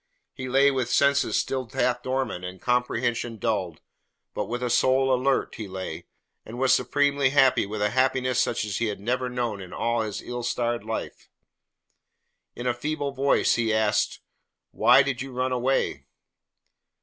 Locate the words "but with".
4.33-4.63